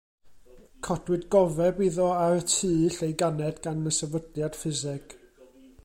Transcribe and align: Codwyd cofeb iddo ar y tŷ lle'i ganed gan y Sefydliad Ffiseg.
Codwyd 0.87 1.27
cofeb 1.35 1.83
iddo 1.87 2.07
ar 2.21 2.39
y 2.39 2.41
tŷ 2.53 2.71
lle'i 2.95 3.13
ganed 3.23 3.61
gan 3.67 3.87
y 3.93 3.95
Sefydliad 3.99 4.59
Ffiseg. 4.63 5.17